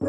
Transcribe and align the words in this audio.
O 0.00 0.06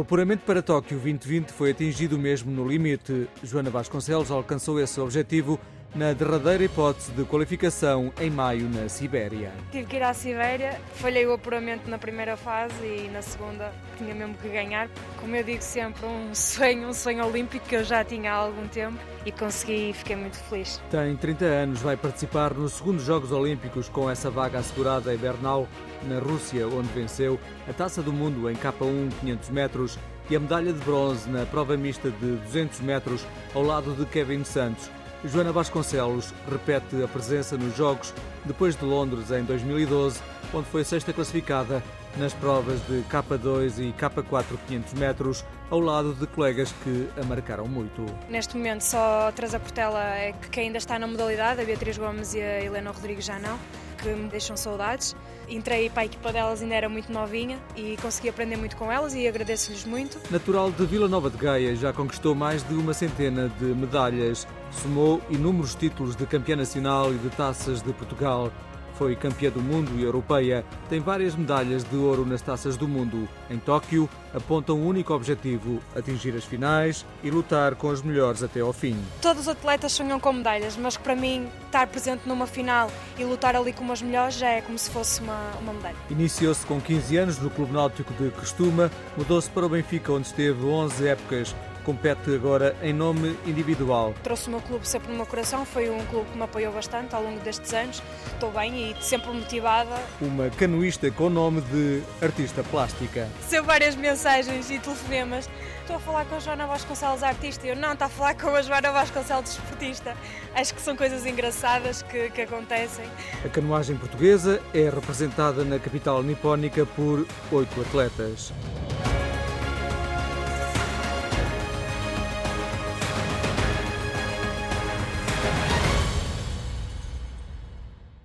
apuramento 0.00 0.44
para 0.44 0.62
Tóquio 0.62 1.00
2020 1.00 1.50
foi 1.50 1.72
atingido 1.72 2.16
mesmo 2.16 2.52
no 2.52 2.68
limite. 2.68 3.28
Joana 3.42 3.70
Vasconcelos 3.70 4.30
alcançou 4.30 4.78
esse 4.78 5.00
objetivo 5.00 5.58
na 5.96 6.12
derradeira 6.12 6.62
hipótese 6.62 7.10
de 7.12 7.24
qualificação 7.24 8.12
em 8.20 8.28
maio 8.28 8.68
na 8.68 8.86
Sibéria. 8.86 9.50
Tive 9.72 9.86
que 9.86 9.96
ir 9.96 10.02
à 10.02 10.12
Sibéria, 10.12 10.78
falhei 10.94 11.26
o 11.26 11.32
apuramento 11.32 11.88
na 11.88 11.96
primeira 11.96 12.36
fase 12.36 12.84
e 12.84 13.08
na 13.10 13.22
segunda 13.22 13.72
tinha 13.96 14.14
mesmo 14.14 14.34
que 14.34 14.48
ganhar. 14.48 14.90
Como 15.18 15.34
eu 15.34 15.42
digo 15.42 15.62
sempre, 15.62 16.04
um 16.04 16.34
sonho, 16.34 16.88
um 16.88 16.92
sonho 16.92 17.24
olímpico 17.24 17.66
que 17.66 17.76
eu 17.76 17.84
já 17.84 18.04
tinha 18.04 18.32
há 18.32 18.36
algum 18.36 18.68
tempo 18.68 18.98
e 19.24 19.32
consegui 19.32 19.90
e 19.90 19.92
fiquei 19.94 20.16
muito 20.16 20.36
feliz. 20.36 20.80
Tem 20.90 21.16
30 21.16 21.44
anos, 21.46 21.80
vai 21.80 21.96
participar 21.96 22.52
nos 22.52 22.74
segundos 22.74 23.04
Jogos 23.04 23.32
Olímpicos 23.32 23.88
com 23.88 24.10
essa 24.10 24.30
vaga 24.30 24.58
assegurada 24.58 25.14
em 25.14 25.16
Bernal, 25.16 25.66
na 26.02 26.18
Rússia, 26.18 26.68
onde 26.68 26.88
venceu 26.88 27.40
a 27.66 27.72
Taça 27.72 28.02
do 28.02 28.12
Mundo 28.12 28.50
em 28.50 28.54
K1 28.54 29.10
500 29.20 29.48
metros 29.48 29.98
e 30.28 30.36
a 30.36 30.40
medalha 30.40 30.72
de 30.72 30.80
bronze 30.80 31.28
na 31.30 31.46
prova 31.46 31.74
mista 31.76 32.10
de 32.10 32.36
200 32.36 32.80
metros 32.80 33.24
ao 33.54 33.62
lado 33.62 33.94
de 33.94 34.04
Kevin 34.04 34.44
Santos. 34.44 34.90
Joana 35.24 35.52
Vasconcelos 35.52 36.32
repete 36.50 37.02
a 37.02 37.08
presença 37.08 37.56
nos 37.56 37.76
Jogos 37.76 38.12
depois 38.44 38.76
de 38.76 38.84
Londres 38.84 39.30
em 39.30 39.42
2012, 39.44 40.20
onde 40.52 40.68
foi 40.68 40.84
sexta 40.84 41.12
classificada 41.12 41.82
nas 42.16 42.32
provas 42.32 42.80
de 42.86 43.02
K2 43.10 43.78
e 43.78 43.92
K4 43.92 44.44
500 44.68 44.94
metros, 44.94 45.44
ao 45.70 45.80
lado 45.80 46.14
de 46.14 46.26
colegas 46.26 46.72
que 46.82 47.08
a 47.20 47.24
marcaram 47.24 47.66
muito. 47.66 48.06
Neste 48.28 48.56
momento 48.56 48.82
só 48.82 49.28
a 49.28 49.32
Teresa 49.32 49.58
Portela 49.58 50.02
é 50.02 50.32
que 50.32 50.60
ainda 50.60 50.78
está 50.78 50.98
na 50.98 51.06
modalidade, 51.06 51.60
a 51.60 51.64
Beatriz 51.64 51.98
Gomes 51.98 52.34
e 52.34 52.40
a 52.40 52.62
Helena 52.62 52.90
Rodrigues 52.90 53.24
já 53.24 53.38
não 53.38 53.58
que 53.96 54.08
me 54.08 54.28
deixam 54.28 54.56
saudades. 54.56 55.16
Entrei 55.48 55.88
para 55.88 56.02
a 56.02 56.04
equipa 56.06 56.32
delas, 56.32 56.60
ainda 56.60 56.74
era 56.74 56.88
muito 56.88 57.12
novinha 57.12 57.58
e 57.76 57.96
consegui 58.02 58.28
aprender 58.28 58.56
muito 58.56 58.76
com 58.76 58.90
elas 58.90 59.14
e 59.14 59.26
agradeço-lhes 59.26 59.84
muito. 59.84 60.18
Natural 60.30 60.70
de 60.70 60.84
Vila 60.86 61.08
Nova 61.08 61.30
de 61.30 61.36
Gaia, 61.36 61.74
já 61.76 61.92
conquistou 61.92 62.34
mais 62.34 62.66
de 62.66 62.74
uma 62.74 62.92
centena 62.92 63.48
de 63.58 63.64
medalhas. 63.66 64.46
Somou 64.70 65.22
inúmeros 65.30 65.74
títulos 65.74 66.16
de 66.16 66.26
campeã 66.26 66.56
nacional 66.56 67.12
e 67.12 67.16
de 67.16 67.30
taças 67.30 67.80
de 67.80 67.92
Portugal. 67.92 68.52
Foi 68.98 69.14
campeã 69.14 69.50
do 69.50 69.60
mundo 69.60 69.92
e 69.96 70.02
europeia. 70.02 70.64
Tem 70.88 71.00
várias 71.00 71.34
medalhas 71.34 71.84
de 71.84 71.96
ouro 71.96 72.24
nas 72.24 72.40
taças 72.40 72.76
do 72.76 72.88
mundo. 72.88 73.28
Em 73.50 73.58
Tóquio, 73.58 74.08
aponta 74.32 74.72
um 74.72 74.86
único 74.86 75.12
objetivo: 75.12 75.80
atingir 75.94 76.34
as 76.34 76.44
finais 76.44 77.04
e 77.22 77.30
lutar 77.30 77.74
com 77.74 77.88
os 77.88 78.02
melhores 78.02 78.42
até 78.42 78.60
ao 78.60 78.72
fim. 78.72 78.96
Todos 79.20 79.42
os 79.42 79.48
atletas 79.48 79.92
sonham 79.92 80.18
com 80.18 80.32
medalhas, 80.32 80.76
mas 80.76 80.96
para 80.96 81.14
mim, 81.14 81.46
estar 81.66 81.86
presente 81.86 82.26
numa 82.26 82.46
final 82.46 82.90
e 83.18 83.24
lutar 83.24 83.54
ali 83.54 83.72
com 83.72 83.90
os 83.90 84.00
melhores 84.00 84.34
já 84.36 84.48
é 84.48 84.60
como 84.60 84.78
se 84.78 84.90
fosse 84.90 85.20
uma, 85.20 85.52
uma 85.60 85.72
medalha. 85.72 85.96
Iniciou-se 86.10 86.64
com 86.64 86.80
15 86.80 87.16
anos 87.16 87.38
no 87.38 87.50
Clube 87.50 87.72
Náutico 87.72 88.12
de 88.14 88.30
Costuma, 88.30 88.90
mudou-se 89.16 89.50
para 89.50 89.66
o 89.66 89.68
Benfica, 89.68 90.12
onde 90.12 90.26
esteve 90.26 90.64
11 90.64 91.08
épocas 91.08 91.54
compete 91.86 92.34
agora 92.34 92.74
em 92.82 92.92
nome 92.92 93.38
individual. 93.46 94.12
Trouxe 94.24 94.48
o 94.48 94.50
meu 94.50 94.60
clube 94.60 94.86
sempre 94.86 95.08
no 95.08 95.16
meu 95.16 95.24
coração, 95.24 95.64
foi 95.64 95.88
um 95.88 96.04
clube 96.06 96.28
que 96.32 96.36
me 96.36 96.42
apoiou 96.42 96.72
bastante 96.72 97.14
ao 97.14 97.22
longo 97.22 97.38
destes 97.38 97.72
anos. 97.72 98.02
Estou 98.32 98.50
bem 98.50 98.90
e 98.90 98.96
sempre 99.00 99.30
motivada. 99.30 99.94
Uma 100.20 100.50
canoísta 100.50 101.08
com 101.12 101.30
nome 101.30 101.60
de 101.60 102.02
artista 102.20 102.64
plástica. 102.64 103.28
Recebo 103.40 103.68
várias 103.68 103.94
mensagens 103.94 104.68
e 104.68 104.80
telefonemas. 104.80 105.48
Estou 105.80 105.94
a 105.94 106.00
falar 106.00 106.24
com 106.24 106.34
a 106.34 106.40
Joana 106.40 106.66
Vasconcelos, 106.66 107.22
artista. 107.22 107.64
Eu 107.64 107.76
não, 107.76 107.92
estou 107.92 108.06
a 108.06 108.10
falar 108.10 108.34
com 108.34 108.48
a 108.48 108.62
Joana 108.62 108.90
Vasconcelos, 108.90 109.44
desportista. 109.44 110.16
Acho 110.56 110.74
que 110.74 110.80
são 110.80 110.96
coisas 110.96 111.24
engraçadas 111.24 112.02
que, 112.02 112.30
que 112.30 112.42
acontecem. 112.42 113.04
A 113.44 113.48
canoagem 113.48 113.96
portuguesa 113.96 114.60
é 114.74 114.90
representada 114.90 115.64
na 115.64 115.78
capital 115.78 116.20
nipónica 116.24 116.84
por 116.84 117.24
oito 117.52 117.80
atletas. 117.80 118.52